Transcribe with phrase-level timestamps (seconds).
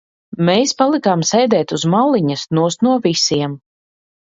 [0.47, 3.59] Mēs palikām sēdēt uz maliņas nost no visiem.